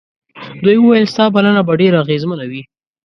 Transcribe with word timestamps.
دوی 0.63 0.77
وویل 0.79 1.05
ستا 1.13 1.23
بلنه 1.35 1.61
به 1.67 1.73
ډېره 1.81 1.97
اغېزمنه 2.03 2.45
وي. 2.51 2.61